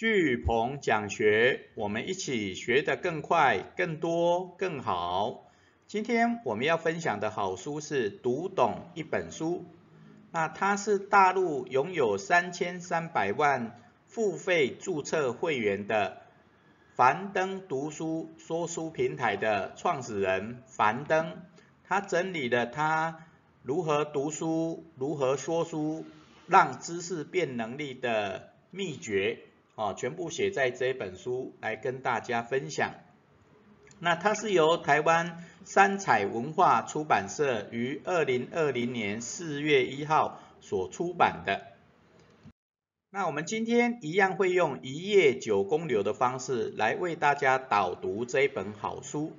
[0.00, 5.52] 巨鹏讲学，我们一起学得更快、更多、更好。
[5.86, 9.66] 今天我们要分享的好书是《读懂一本书》，
[10.32, 16.22] 那它是大陆拥有三千三百万付费注册会员的
[16.94, 21.42] 樊登读书说书平台的创始人樊登，
[21.84, 23.26] 他整理了他
[23.62, 26.06] 如何读书、如何说书，
[26.46, 29.40] 让知识变能力的秘诀。
[29.80, 32.96] 哦，全部写在这本书来跟大家分享。
[33.98, 41.66] 那它是由台湾三彩文化出版社于二零二零年四月一号所出版的。
[43.08, 49.32] 那我们今天一样会用一页九公流的方式来为大家导读这本好书。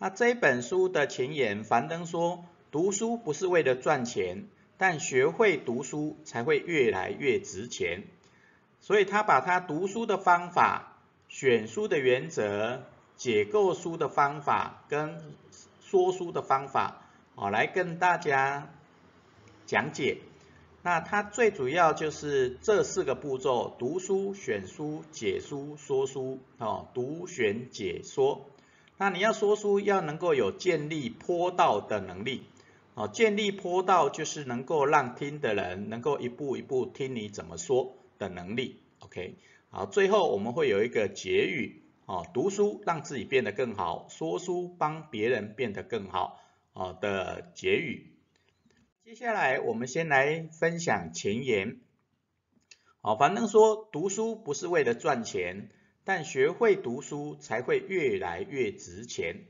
[0.00, 4.48] 那这本书的前言，樊登说，读书不是为了赚钱，
[4.78, 8.02] 但学会读书才会越来越值钱。
[8.80, 10.96] 所以他把他读书的方法、
[11.28, 12.82] 选书的原则、
[13.16, 15.20] 解构书的方法跟
[15.80, 17.02] 说书的方法，
[17.34, 18.68] 哦，来跟大家
[19.66, 20.18] 讲解。
[20.82, 26.38] 那他最主要就是这四个步骤：读书、选书、解书、说书。
[26.56, 28.46] 哦，读、选、解、说。
[28.96, 32.46] 那你要说书，要能够有建立坡道的能力。
[32.94, 37.92] 哦，建立坡道就是能够让听的人能够一步一步听你怎么说。
[38.20, 39.34] 的能力，OK，
[39.70, 46.38] 好，最后我们会有一个结语，哦，读书让自己变得更好，说书帮别人变得更好，
[46.74, 48.12] 哦的结语。
[49.02, 51.80] 接下来我们先来分享前言，
[53.00, 55.70] 好，樊登说读书不是为了赚钱，
[56.04, 59.46] 但学会读书才会越来越值钱。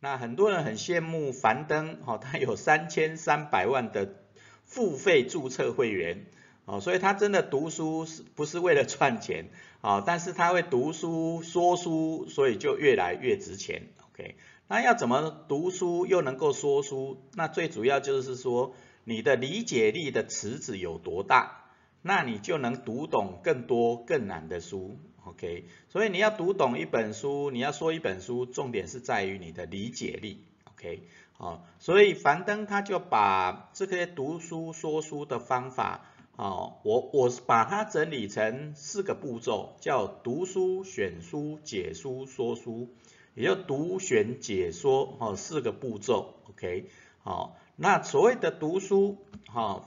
[0.00, 4.16] 那很多人很羡慕樊登，哦，他有三千三百万的
[4.64, 6.26] 付费注册会员。
[6.66, 9.48] 哦，所以他真的读书是不是为了赚钱
[9.80, 10.02] 啊？
[10.06, 13.88] 但是他会读书说书，所以就越来越值钱。
[14.12, 14.36] OK，
[14.68, 17.20] 那要怎么读书又能够说书？
[17.34, 21.64] 那最主要就是说你的理解力的池子有多大，
[22.02, 24.96] 那你就能读懂更多更难的书。
[25.24, 30.44] OK，所以你要读懂一本书，你要说一本书，重点是在于你的理解力。
[30.72, 36.06] OK，好，所以樊登他就把这些读书说书的方法。
[36.40, 42.88] 好，我我把它整理成四个步骤，叫读书、选书、解书、说书，
[43.34, 46.88] 也就读、选、解、说，哦，四个步骤，OK，
[47.22, 49.18] 好，那所谓的读书，
[49.52, 49.84] 哈，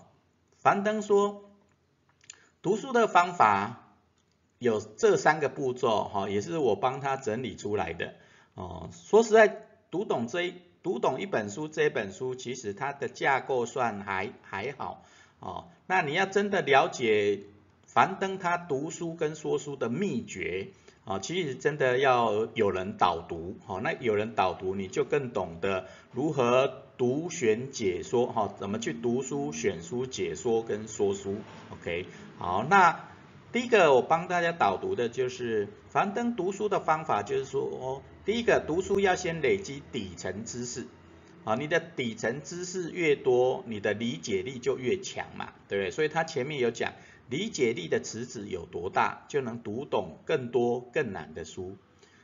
[0.60, 1.50] 樊登说，
[2.62, 3.96] 读书的方法
[4.60, 8.14] 有这三个步骤，哈，也是我帮他整理出来的，
[8.54, 10.54] 哦，说实在，读懂这一
[10.84, 15.04] 读懂一本书，这本书其实它的架构算还还好。
[15.44, 17.42] 哦，那你要真的了解
[17.86, 20.70] 樊登他读书跟说书的秘诀，
[21.04, 31.36] 啊，其实真的要有人导读，好，那有人导读，你就更懂得如何读选解说，哈，怎么去读书、选书、解说跟说书
[31.72, 32.06] ，OK，
[32.38, 33.10] 好，那
[33.52, 40.88] 第一个我帮大家导读的就是樊登读书的方法，就是说，哦，第一个读书要先累积底层知识。
[41.44, 45.92] 啊，你的底层知识越多，你的理解力就越强嘛，对不对？
[45.92, 46.94] 所以他前面有讲，
[47.30, 51.76] 理解力的池子有多大，就能读懂更多更难的书。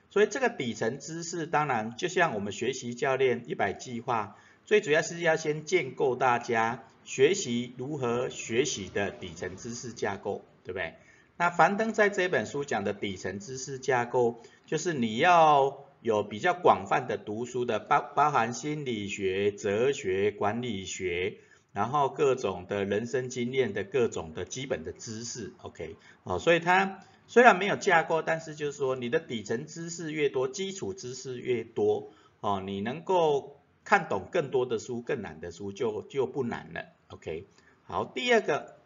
[0.10, 10.96] 所以这个底层知识，当然就像我们学习教练一百计划，最主要是要先建构大家学习如何学习的底层知识架构，对不对？
[11.36, 15.89] 那樊登在这本书讲的底层知识架构，就是你要。
[16.02, 21.40] 有比较广泛的读书的，包包含心理学、哲学、管理学，
[21.74, 37.46] 然后各种的人生经验的各种的基本的知识，OK，哦，所以它虽然没有架构，但是就是说你的底层知识越多，基础知识越多，哦，你能够看懂更多的书，更难的书就就不难了，OK，
[37.84, 38.78] 好，第二个，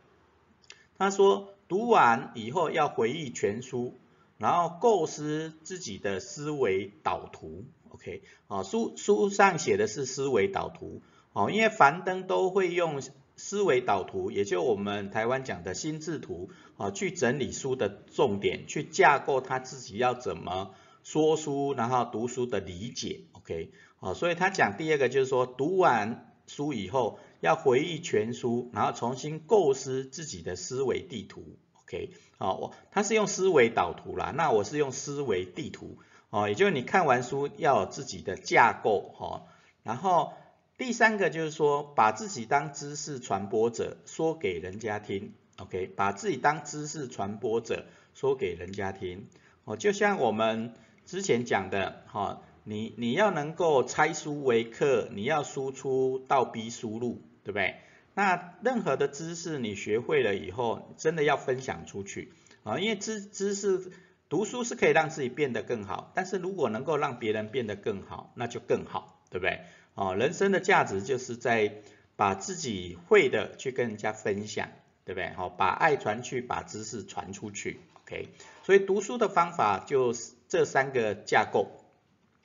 [0.98, 4.00] 他说读完以后要回忆全书。
[4.38, 11.02] 然后构思自己的思维导图，OK，啊，书书上写的是思维导图，
[11.32, 13.02] 哦，因为樊登都会用
[13.36, 31.58] 思维导图，也就我们台湾讲的心智图，啊，去整理书的重点，去架构他自己要怎么说书，然后读书的理解，OK，啊，所以他讲第二个就是说，读完书以后要回忆全书，然后重新构思自己的思维地图。
[31.94, 32.10] OK，
[32.40, 36.00] 好，我他是用思维导图啦，那我是用思维地图，
[36.32, 39.44] 哦，也就是你看完书要有自己的架构，哈，
[39.84, 40.34] 然后
[40.76, 47.86] 第三个就是说把自己当知识传播者，说给人家听，，OK，把自己当知识传播者，
[48.16, 49.28] 说给人家听。
[49.66, 50.74] 哦，就像我们
[51.06, 57.76] 之前讲的，哈，你你要能够拆书为课，你要输出倒逼输入，对不对？
[58.16, 62.32] 那任何的知识你学会了以后，真的要分享出去
[62.64, 63.92] 啊，因为知知识
[64.30, 69.62] 读书是可以让自己变得更好，但是如果能够让别人变得更好，那就更好，对不对？
[69.96, 71.82] 哦，人生的价值就是在
[72.16, 74.70] 把自己会的去跟人家分享，
[75.06, 75.30] 对不对？
[75.36, 77.80] 好，把爱传去，把知识传出去。
[78.04, 78.30] OK，
[78.64, 81.72] 所以读书的方法就是这三个架构。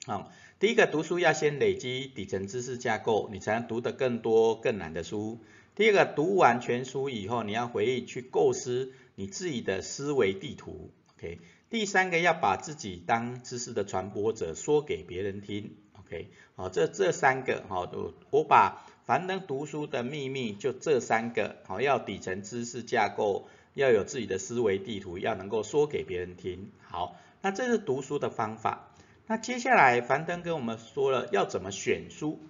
[0.07, 5.41] 好，第一个读书要先累积底层知识架构，你才能读得更多更难的书。
[5.79, 10.91] 第二个读完全书以后，你要回忆去构思你自己的思维地图。
[11.15, 11.39] OK，
[11.71, 15.77] 第三个要把自己当知识的传播者，说给别人听。
[16.01, 23.47] OK，好，这这三个好，我我把樊登读书的秘密就这三个好，要底层知识架构。
[23.75, 26.73] 要有自己的思维地图，要能够说给别人听。
[26.83, 28.91] 好，那这是读书的方法。
[29.29, 32.41] 那接下来樊登跟我们说了要怎么选书。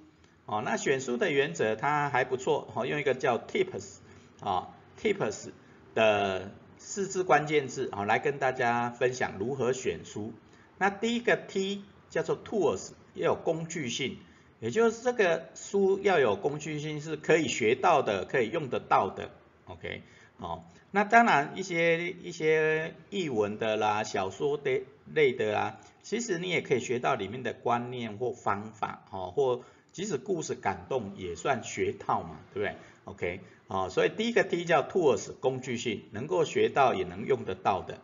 [0.49, 2.73] 哦，那选书的原则它还不错。
[2.75, 3.99] 哦，用一个叫 Tips
[4.41, 5.51] 啊 Tips
[5.95, 10.33] 的四字关键字啊来跟大家分享如何选书。
[10.79, 14.17] 那第一个 T 叫做 Tools，要有工具性，
[14.59, 19.31] 也就是这个书要有工具性，是可以学到的，可以用得到的。
[19.67, 20.03] OK。
[20.39, 20.63] 哦，
[20.93, 29.63] 那当然一些一些译文的啦、小说的类的啦，其实你也可以学到里面的观念或方法，哦，或
[29.93, 37.99] 即使故事感动也算学套嘛，对不对？OK，哦，所以第一个 T 叫 Tools 工具性，能够学到也能用得到的。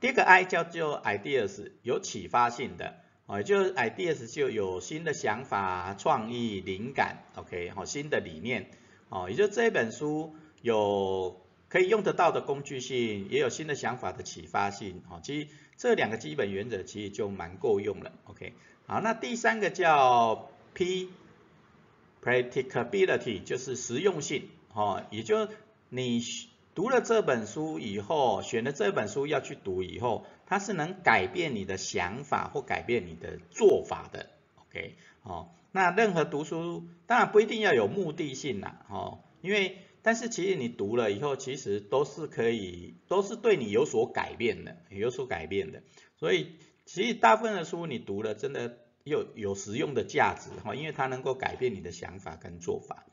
[0.00, 8.70] 第二个 I 叫做 Ideas 有启发性的，哦，就是 Ideas 就有新的想法、创意、灵感，OK，好，新的理念，
[9.08, 10.34] 哦，也就这本书。
[10.60, 18.54] 有可以用得到的工具性，也有新的想法的启发性，哦，其实这两个基本原则其实就蛮够用了，OK，
[18.88, 25.48] 好，那第三个叫 P，Practicability 就是实用性，哦，也就
[25.88, 26.22] 你
[26.76, 34.30] 读了这本书以后，选了这本书要去读以后，它是能改变你的想法或改变你的做法的
[34.60, 34.94] ，OK，
[35.24, 45.82] 哦，那任何读书当然不一定要有目的性啦，哦，因为但是其实你读了以后，其实都是可以，都是对你有所改变的，有所改变的。
[46.20, 46.52] 所以
[46.84, 48.78] 其实大部分的书你读了，真的
[49.08, 53.04] 有有实用的价值哈，因为它能够改变你的想法跟做法。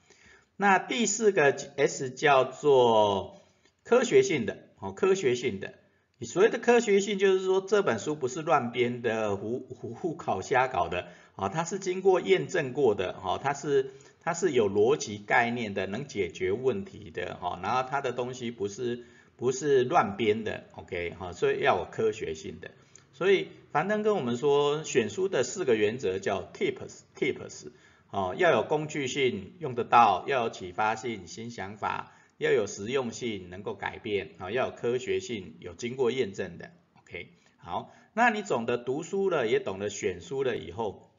[0.57, 3.41] 那第四个 S 叫做
[3.83, 5.73] 科学性的，哦，科学性的。
[6.17, 13.91] 你所谓的科学性，就是说这本书不是乱编的、胡胡胡搞瞎搞的，啊，它是经过验证过的，哈，它是。
[14.27, 19.05] 它是有逻辑概念的，能解决问题的，哈，然后它的东西不是
[19.35, 22.71] 不是乱编的，OK，哈，所以要有科学性的。
[23.15, 27.67] 所以樊登跟我们说，选书的四个原则叫 Tips，Tips，
[28.11, 41.09] 哦，要有工具性，用得到，要有启发性，新想法，要有实用性，能够改变，啊，要有科学性，有经过验证的，OK，好，那你懂得读书了，也懂得选书了以后。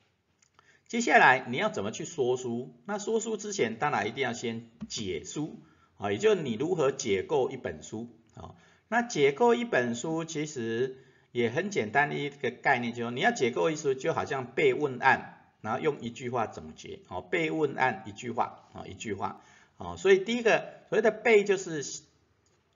[0.88, 2.74] 接下来你要怎么去说书？
[2.84, 5.62] 那说书之前，当然一定要先解书
[5.96, 8.54] 啊，也就是你如何解构一本书啊。
[8.88, 10.98] 那解构一本书其实
[11.36, 17.20] 也很简单的一个概念，就是你要解构一书，就好像背问案，然后用一句话总结哦。
[17.20, 19.40] 背问案一句话啊，一句话
[19.78, 19.96] 啊。
[19.96, 21.84] 所以第一个所谓的背，就是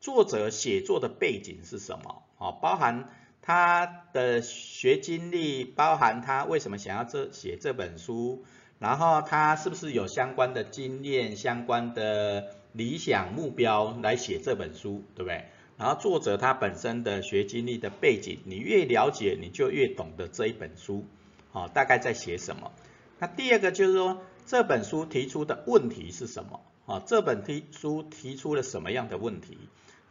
[0.01, 2.59] 作者写作的背景是什么哦？
[2.61, 3.09] 包含。
[3.43, 8.45] 他的学经历包含他为什么想要这写这本书，
[8.79, 15.47] 然后他是不是有相关的经验、相关的理想目标来写这本书，对不对？
[15.81, 21.07] 然后作者他本身的学经历的背景，你越了解，你就越懂得这一本书，
[21.53, 22.71] 哦，大概在写什么。
[23.19, 26.61] 那第二个就是说，这本书提出的问题是什么？
[26.85, 29.57] 啊，这本提书提出了什么样的问题？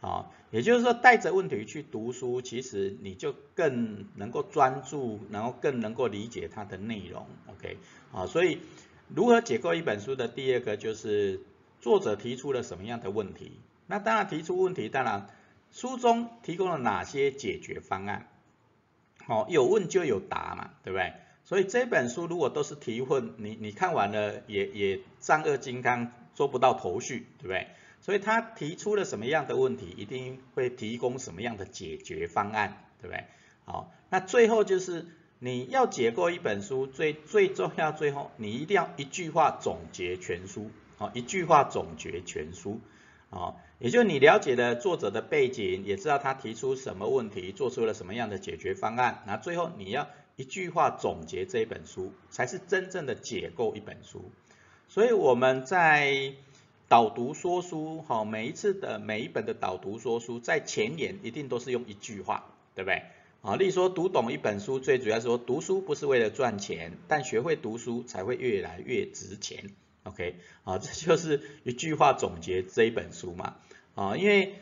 [0.02, 7.28] 啊，也就是说，带着问题去读书，其实你就更能够专注，然后更能够理解它的内容。
[7.46, 7.78] OK，
[8.12, 8.58] 啊，所以
[9.14, 11.42] 如何解构一本书的第二个就是
[11.80, 13.52] 作者提出了什么样的问题？
[13.86, 15.28] 那当然提出问题，当然
[15.72, 18.28] 书中提供了哪些解决方案？
[19.28, 21.14] 哦，有问就有答嘛，对不对？
[21.44, 27.68] 所以这本书如果都是提问，你你看完了也也丈二金刚做不到头绪，对不对？
[28.02, 33.26] 所以他提出了什么样的问题，一定会提供什么样的解决方案，对不对？
[33.66, 35.06] 好，那最后就是
[35.38, 42.80] 你要解构一本书，最最重要，最后你一定要一句话总结全书，好，一句话总结全书，
[43.30, 54.32] 好，也就你了解了作者的背景，也知道他提出什么问题，做出了什么样的解决方案，那最后你要一句话总结这一本书，才是真正的解构一本书。
[54.90, 56.34] 所以我们在
[56.90, 63.04] 导读说书，哈，每一次的每一本的导读说书，在前言一定都是用一句话，对不对？
[63.42, 69.70] 啊，例如说读懂一本书，最主要说读书不是为了赚钱，但学会读书才会越来越值钱。
[70.04, 73.56] OK，啊，这就是一句话总结这一本书嘛。
[73.96, 74.56] 啊，因为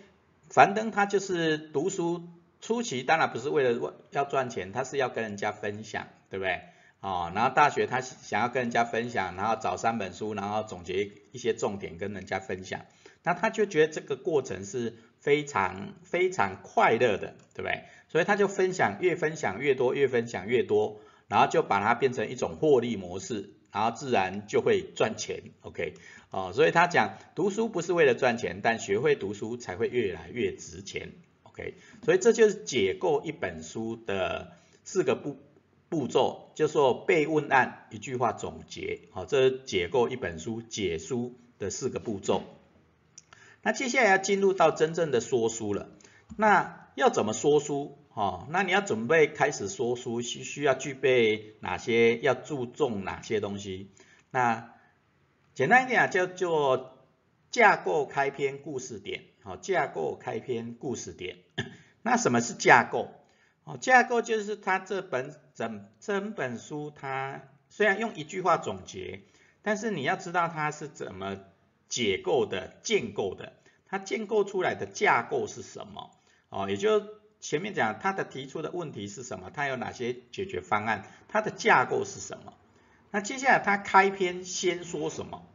[0.49, 2.27] 樊登他就是读书
[2.61, 6.61] 初期，当然不是为了要赚钱，他是要跟人家分享，对不对？
[6.99, 12.81] 啊，然后大学他想要跟人家分享，然后找三本书，然后总结一些重点跟人家分享，
[13.21, 17.83] 那他就觉得这个过程是非常非常快乐的，对不对？
[18.09, 25.93] 所以他就分享，越分享越多，越分享越多，然后就把它变成一种获利模式，然后自然就会赚钱，OK。
[26.31, 31.11] 哦，所以他讲读书不是为了赚钱，但学会读书才会越来越值钱。
[31.43, 34.53] OK，所以这就是解构一本书的
[34.83, 35.37] 四个步
[35.89, 39.01] 步骤，就说备问案一句话总结。
[39.11, 42.41] 好，这解构一本书解书的四个步骤。
[43.61, 45.89] 那接下来要进入到真正的说书了。
[46.35, 47.99] 那要怎么说书？
[48.17, 52.17] 哦，那你要准备开始说书，需需要具备哪些？
[52.17, 53.91] 要注重哪些东西？
[54.31, 54.73] 那
[55.53, 56.97] 简单一点啊，叫做
[57.51, 61.37] 架构开篇故事点，好，架构开篇故事点。
[62.01, 63.11] 那什么是架构？
[63.65, 69.21] 哦，架构就是它这本整整本书，它虽然用一句话总结，
[69.61, 71.37] 但是你要知道它是怎么
[71.87, 73.53] 解构的、建构的，
[73.85, 76.09] 它建构出来的架构是什么？
[76.49, 77.05] 哦，也就
[77.39, 82.53] 前面讲他的提出的问题是什么，他有哪些解决方案，它的架构是什么？
[83.11, 85.45] 那接下来他开篇先说什么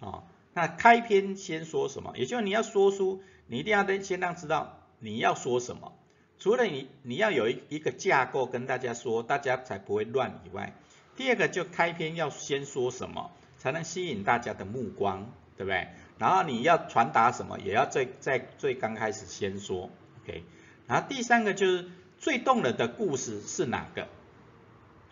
[0.00, 0.24] 啊？
[0.52, 2.12] 那开篇先说什么？
[2.16, 5.92] 也就是你要说书，你一定要先让知道你要说什么。
[6.38, 10.74] 除了你你要有一一个架构跟大家说，大家才不会乱以外，
[11.16, 15.88] 第二个就开篇要先说什么，才能吸引大家的目光，对不对？
[16.18, 19.90] 然后你要传达什么，也要在在最刚开始先说
[20.22, 20.44] ，OK。
[20.88, 21.84] 然后第三个就是
[22.18, 24.08] 最动人的故事是哪个？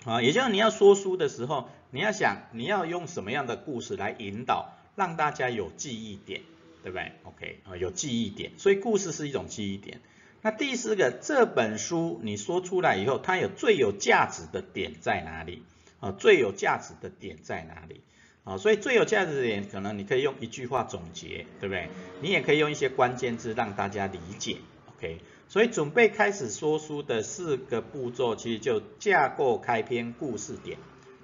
[0.05, 6.43] 啊，也就是你要说书的时候，你要想你要用什么样的故事来引导，让大家有记忆点，
[6.83, 10.01] 对不对？OK，啊，有记忆点，所以故事是一种记忆点。
[10.43, 15.65] 那第四个，这本书你说出来以后，它有最有价值的点在哪里？
[15.99, 18.01] 啊，最有价值的点在哪里？
[18.45, 21.89] 啊，所以最有价值的点，可能你可以用一句话总结，对不对？
[22.23, 24.59] 你也可以用一些关键字让大家理解
[24.97, 25.19] ，OK。
[25.49, 30.79] 所以准备开始说书的四个步骤，其实就架构开篇故事点，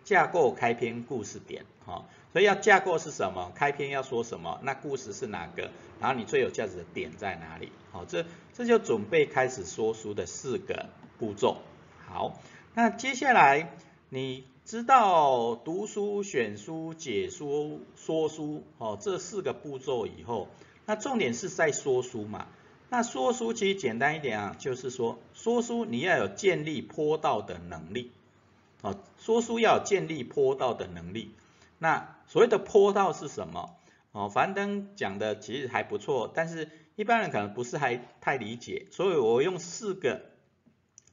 [0.05, 3.53] 架构开篇故事点，哈，所以要架构是什么？
[3.55, 4.61] 开篇要说什么？
[4.63, 5.71] 那故事是哪个？
[6.01, 7.73] 然后你最有价值的点在哪里？
[7.91, 10.87] 好，这这就准备开始说书的四个
[11.19, 11.59] 步骤。
[12.07, 12.41] 好，
[12.75, 13.73] 那接下来
[14.09, 20.49] 你知道读书、选书、解说、说书，哦，这四个步骤以后，
[20.87, 22.47] 那重点是在说书嘛？
[22.93, 28.13] 那说书其实简单一点啊，就是说说书你要有建立坡道的能力，
[28.83, 31.35] 啊，说书要有建立坡道的能力。
[31.79, 33.75] 那所谓的坡道是什么？
[34.13, 40.27] 哦，樊登讲的其实还不错，但是一般人可能不是还太理解，所以我用四个，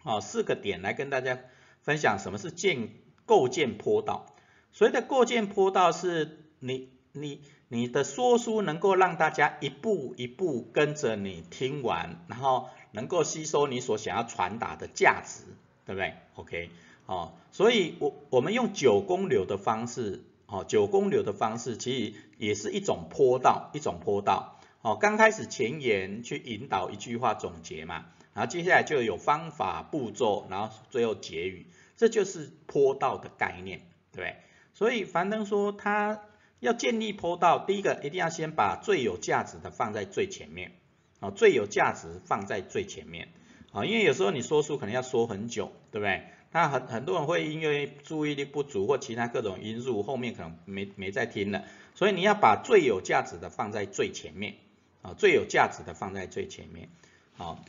[0.04, 1.40] 啊，四个点来跟大家
[1.82, 2.90] 分享什么是建
[3.26, 4.26] 构建坡道。
[4.74, 7.42] 所谓的构建坡道是你你。
[7.72, 15.44] 你的说书能够让大家一步一步跟着你听完，然后能够吸收你所想要传达的价值，
[15.86, 16.72] 对不对？OK，
[17.06, 24.60] 哦，所以我我们用九宫流的方式，哦，九宫流的方式其实也是一种坡道，一种坡道。
[24.82, 34.36] 哦，刚开始前言去引导一句话总结嘛，然后接下来就有方法步骤，然后最后结语，这就是坡道的概念，对不对？
[34.74, 36.22] 所以樊登说他。
[36.60, 40.74] 要建立坡道，第一个一定要先把最有价值的放在最前面，
[41.20, 43.30] 啊，最有价值放在最前面，
[43.72, 46.24] 啊，因为有时候你说书可能要说很久，对不对？
[46.52, 51.64] 那很很多人会因为注意力不足或其他各种因素，后面可能没没在听了，
[51.96, 54.56] 所以你要把最有价值的放在最前面，
[55.02, 56.90] 啊，最有价值的放在最前面，
[57.38, 57.64] 好，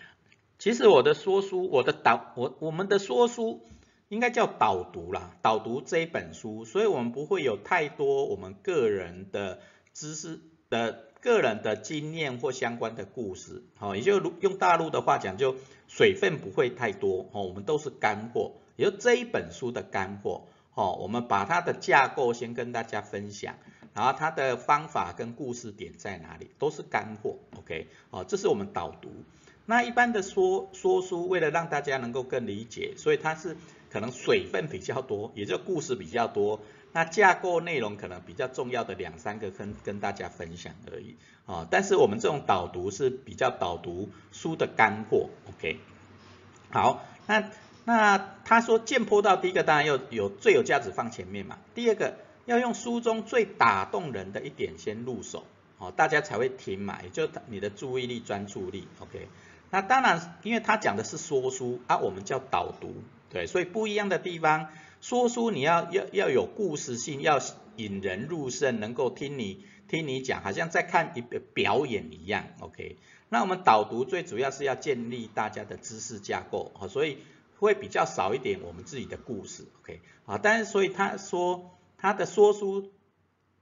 [0.59, 3.63] 其实我的说书，我的导，我我们的说书。
[4.11, 9.61] 应该叫导读啦，导读这一本书，所以我们不会有太多我们个人的
[9.95, 15.55] 知识的个人的经验或相关的故事，好，也就用大陆的话讲，就
[15.87, 20.43] 水分不会太多，哦，我们都是干货，也就这一本书的干货，
[20.75, 23.55] 哦，我们把它的架构先跟大家分享，
[23.95, 29.09] 然后它的方法跟故事点在哪里，都是干货，OK，哦，这是我们导读。
[29.67, 33.57] 那一般的说说书，为了让大家能够更理解，所以它是
[33.91, 36.61] 可能水分比较多，也就故事比较多。
[36.93, 41.17] 那架构内容可能比较重要的两三个跟跟大家分享而已
[41.47, 45.79] 啊，但是我们这种导读是比较导读书的干货，OK。
[46.71, 47.51] 好，那
[47.85, 55.45] 那他说剑坡道第一个当然要有最有价值放前面嘛，第二个要用书中最打动人的一点先入手，
[55.79, 59.29] 哦，大家才会听嘛，也就你的注意力专注力，OK。
[59.71, 62.93] 那当然，因为他讲的是说书啊，我们叫导读，
[63.31, 64.69] 对，所以不一样的地方。
[65.01, 67.41] 说书你要要要有故事性，要
[67.77, 72.99] 引人入胜，能够听你听你讲，好像在看一个表演一样，OK？
[73.31, 77.17] 那我们导读最主要是要建立大家的知识架构，啊，所以
[77.59, 80.01] 会比较少一点我们自己的故事，OK？
[80.27, 82.93] 啊，但是所以他说他的说书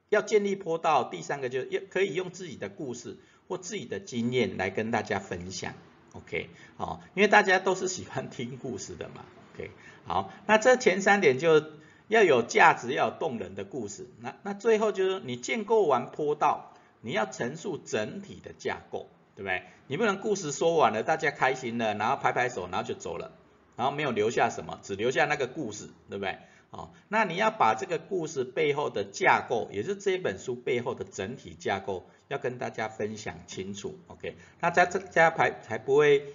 [0.08, 5.74] 要建立坡道，第三个就是要可以用自己的故事或自己的经验来跟大家分享
[6.14, 6.50] ，OK？
[6.76, 9.24] 好，因为大家都是喜欢听故事的嘛。
[9.58, 9.72] OK，
[10.06, 11.60] 好，那这前三点就
[12.06, 14.06] 要有价值，要有动人的故事。
[14.20, 19.64] 那那最后就是你建构完坡道，你要陈述整体的架构，对不对？
[19.88, 23.32] 你不能故事说完了，大家开心了，然后拍拍手，然后就走了，
[23.76, 26.38] 然后没有留下什么，只留下那个故事，对不对？
[26.70, 33.98] 哦，那你要把这个故事背后的架构，也是这本书背后的整体架构，要跟大家分享清楚。
[34.06, 36.34] OK，那在这家排才不会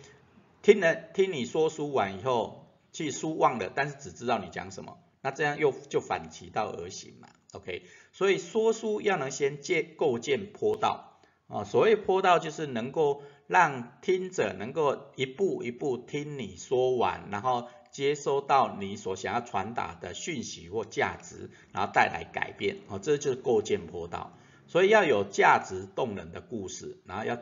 [0.61, 2.59] 听了听你说书完以后。
[2.93, 7.83] 去书忘了，但是只知道你讲什么，那这样又就反其道而行嘛，OK？
[8.11, 24.37] 所以说书要能先建构建坡道啊，所谓坡道就是能够让听者能够一步一步听你说完，然后接收到你所想要传达的讯息或价值，然后带来改变，哦，这就是构建坡道。
[24.67, 27.37] 所以要有价值动人的故事，然后要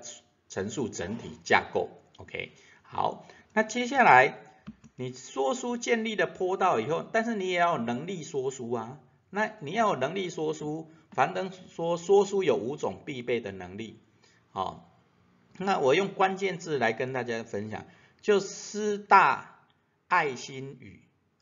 [0.49, 2.53] 陈述整体架构，OK？
[2.83, 4.50] 好，那接下来。
[5.01, 8.99] 你说书建立的坡道以后，但是你也要有能力说书啊。
[9.31, 13.99] 那你要有能力说书，樊登说说书有五种必备的能力。
[14.51, 14.93] 好，
[15.57, 17.87] 那我用关键字来跟大家分享，
[18.21, 19.65] 就师大
[20.07, 21.01] 爱心语，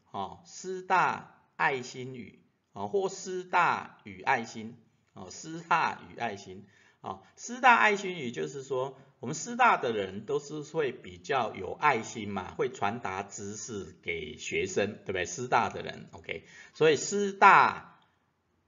[0.10, 2.40] 哦，师大爱心语，
[2.72, 4.78] 哦，或师大与爱心，
[5.12, 6.66] 哦，师大与爱心，
[7.02, 8.98] 哦，师大爱心语就是说。
[9.20, 15.26] 我们师大的人都是会比较有爱心嘛，会传达知识给学生，对不对？
[15.26, 18.00] 师大的人，OK，所以师大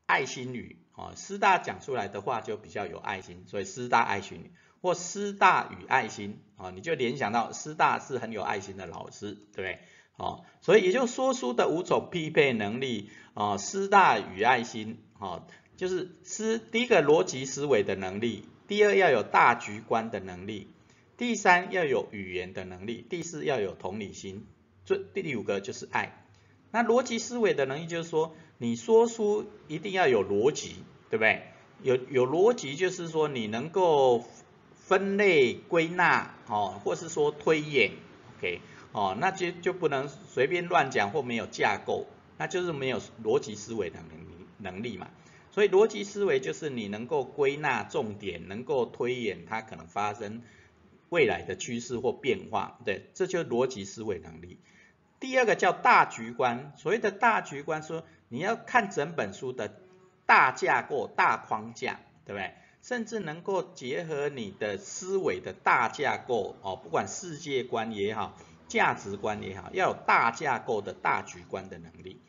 [0.05, 9.79] 爱心语啊，师大讲出来的话就比较有爱心，所以师大爱心语或师大与爱心啊，你就联想到师大是很有爱心的老师，对不对？
[10.17, 18.49] 哦，所以也就说书的五种匹配能力啊，师大与爱心啊，就是师第一个逻辑思维的能力。
[18.71, 20.69] 第二要有大局观的能力，
[21.17, 24.45] 第三要有语言的能力，第四要有同理心，
[24.85, 26.23] 这第五个就是爱。
[26.71, 30.75] 那逻辑思维的能力就是说，你说书一定要有逻辑，
[31.09, 31.47] 对不对？
[31.83, 34.23] 有有逻辑就是说你能够
[34.73, 37.91] 分类归纳，哦，或是说推演
[38.37, 38.61] ，OK，
[38.93, 42.07] 哦，那就就不能随便乱讲或没有架构，
[42.37, 45.09] 那就是没有逻辑思维的能力能力嘛。
[45.51, 50.41] 所以逻辑思维就是你能够归纳重点，能够推演它可能发生
[51.09, 54.59] 未来的趋势或变化，对，这就是逻辑思维能力。
[55.19, 59.75] 第二个叫大局观，所谓的大局观说你要看整本书的
[60.25, 62.53] 大架构、大框架，对不对？
[62.81, 68.35] 甚至能够结合你的思维的大架构哦，不管世界观也好，
[68.67, 72.19] 价值观也好，要有大架构的大局观的能力。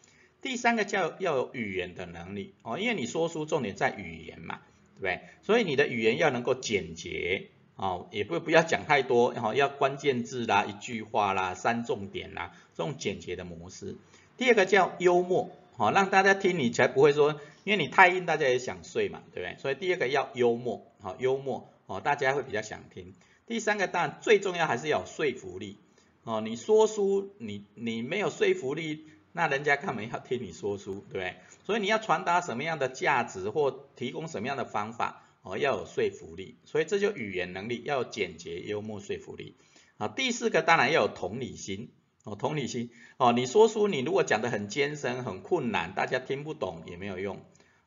[0.42, 4.61] 第三个叫要有语言的能力哦，因为你说书重点在语言嘛，
[4.96, 5.20] 对不对？
[5.42, 13.96] 所以你的语言要能够简洁哦，也不不要讲太多，然后要关键字啦、一句话啦、三重点啦，这种简洁的模式。
[14.37, 19.57] 第二个叫幽默，好让大家听你才不会说，因为你太硬，大家也想睡嘛，对不对？
[19.61, 23.14] 所以第二个要幽默，好幽默哦，大家会比较想听。
[23.46, 25.78] 第三个当然最重要还是要有说服力
[26.24, 29.07] 哦，你说书你你没有说服力。
[29.32, 31.36] 那人家干嘛要听你说书，对不对？
[31.64, 36.58] 所以你要传达什么样的价值或提供什么样的方法，哦，要有说服力。
[36.64, 39.56] 所以这就语言能力要有简洁、幽默、说服力。
[39.96, 41.92] 啊，第四个当然要有同理心，
[42.24, 47.40] 哦，同理心，哦，你说书你如果讲的很艰深、很困难，大家听不懂也没有用。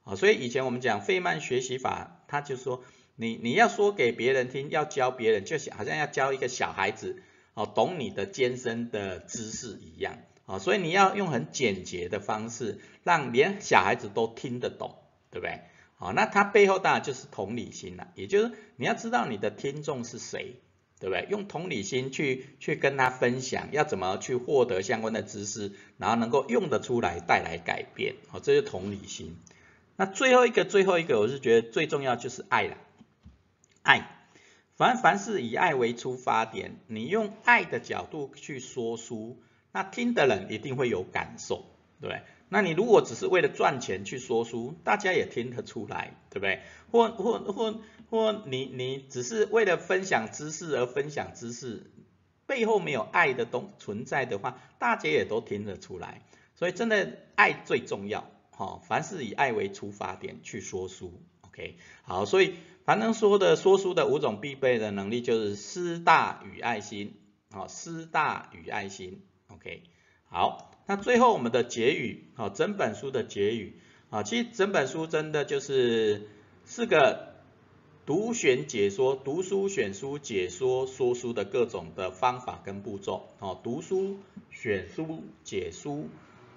[0.03, 2.84] 啊，所以以前我们讲费曼学习法，他就说
[3.15, 7.21] 你你要说给别人听，要教别人，就好像要教一个小孩子，
[7.53, 10.17] 哦，懂你的艰深的知识一样。
[10.45, 14.95] 啊，所以你要用很简洁的方式，让连小孩子都听得懂，
[15.31, 15.62] 对不对？
[15.95, 20.55] 好，那它背后当然就是同理心了，也就是你要知道你的听众是谁，
[20.99, 21.25] 对不对？
[21.29, 29.38] 用同理心去去跟他分享，要怎么去获得相关的知识，然后能够用得出来，带来改变，好，这是同理心。
[29.95, 32.77] 那最后一个，最后一个，我是觉得最重要就是爱了，
[33.81, 34.12] 爱。
[34.75, 39.41] 凡凡是以爱为出发点，你用爱的角度去说书，
[39.76, 41.66] 那听的人一定会有感受，
[42.00, 42.22] 对不对？
[42.48, 46.62] 那你如果只是为了赚钱去说书，大家也听得出来，对不对？
[46.92, 51.92] 或或或或你你只是为了分享知识而分享知识，
[52.48, 56.22] 背后没有爱的东存在的话，大家也都听得出来。
[56.54, 62.54] 所以真的爱最重要，哈，凡是以爱为出发点去说书，OK，好，所以。
[62.86, 67.16] 凡能说的说书的五种必备的能力就是师大与爱心，
[67.50, 69.24] 好，师大与爱心
[69.56, 69.84] ，OK，
[70.30, 76.30] 好，那最后我们的结语，好，整本书的结语，啊，其实整本书真的就是
[76.63, 77.34] 四个
[78.06, 84.20] 读选解说、读书选书解说说书的各种的方法跟步骤，哦，读书
[84.52, 86.10] 选书解书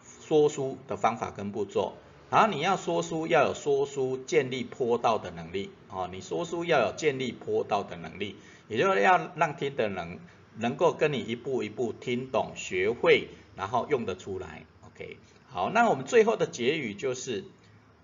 [0.03, 1.95] 说书的方法跟步骤。
[2.31, 6.11] 然后你要说书，要有说书建立坡道的能力哦。
[6.13, 8.37] 你说书要有建立坡道的能力，
[8.69, 10.19] 也就是要让听的人
[10.59, 14.65] 能够跟你一步一步听懂、学会，然后用得出来。
[14.87, 15.17] OK，
[15.47, 17.45] 好，那我们最后的结语就是：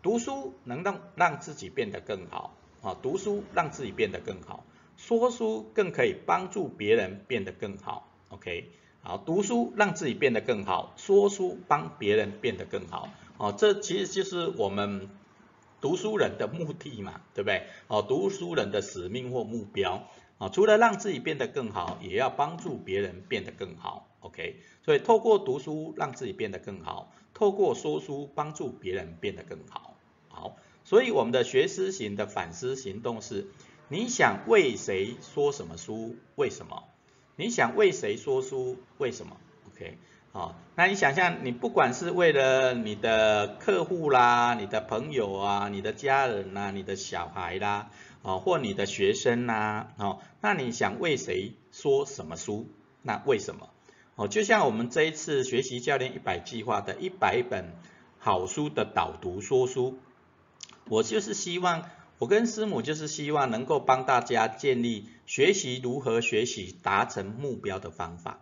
[0.02, 4.64] 读书能让让自己变得更好啊，读书让自己变得更好，
[4.96, 8.08] 说书更可以帮助别人变得更好。
[8.28, 8.70] OK，
[9.02, 13.08] 好，读书让自己变得更好，说书帮别人变得更好。
[13.36, 15.08] 哦，这其实就是我们
[15.80, 17.66] 读书人的目的嘛，对不对？
[17.88, 24.08] 哦，读书人的使命或目标，啊，除了让自己变得更好，也要帮助别人变得更好。
[24.20, 29.96] OK，所以透过读书让自己变得更好，透过说书帮助别人变得更好。
[30.28, 33.46] 好，所以我们的学思型的反思行动是：
[33.88, 36.16] 你想为谁说什么书？
[36.36, 36.84] 为什么？
[37.36, 38.78] 你想为谁说书？
[38.98, 39.36] 为什么
[39.68, 39.98] ？OK。
[40.32, 47.90] 好，那你想象，你不管是为了你的客户啦、你的朋友啊、你的家人呐、你的小孩啦，
[48.24, 52.66] 哦，或你的学生呐，哦，那你想为谁说什么书？
[53.02, 53.68] 那为什么？
[54.16, 57.74] 哦，就像我们这一次学习教练一百计划的一百本
[58.18, 59.98] 好书的导读说书，
[60.88, 68.40] 我就是希望，我跟师母就是希望能够帮大家建立学习如何学习达成目标的方法。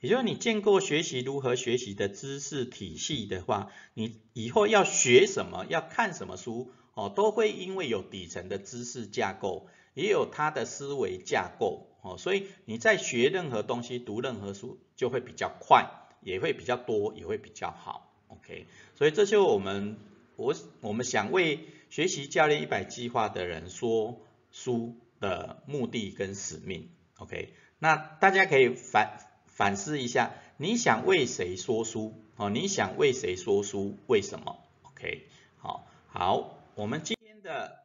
[0.00, 15.90] 也就是你见过学习如何学习的知识体系的话，你以后要学什么，要看什么书哦，都会因为有底层的知识架构，也有他的思维架构哦，所以你在学任何东西、读任何书就会比较快，
[16.22, 18.12] 也会比较多，也会比较好。
[18.28, 19.96] OK，所以这就我们
[20.36, 26.88] 我我们想为学习教练一百计划的人说书的目的跟使命。
[27.18, 29.30] OK，那大家可以反。
[29.46, 32.12] 反思一下，你想为谁说书？
[32.34, 33.96] 哦，你想为谁说书？
[34.08, 35.28] 为什么？OK，
[35.58, 37.84] 好，好，我们今天的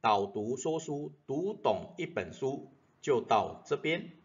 [0.00, 2.72] 导读说书，读懂一本书
[3.02, 4.19] 就到这边。